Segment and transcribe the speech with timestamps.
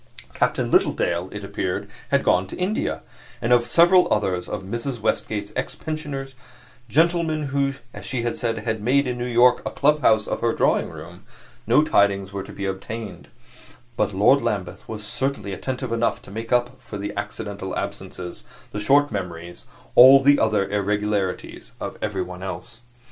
[0.33, 3.03] Captain Littledale, it appeared, had gone to India;
[3.39, 4.99] and of several others of Mrs.
[4.99, 6.33] Westgate's ex pensioners
[6.89, 10.89] gentlemen who, as she said, had made, in New York, a clubhouse of her drawing
[10.89, 11.23] room
[11.67, 13.27] no tidings were to be obtained;
[13.95, 18.79] but Lord Lambeth was certainly attentive enough to make up for the accidental absences, the
[18.79, 22.81] short memories, all the other irregularities of everyone else.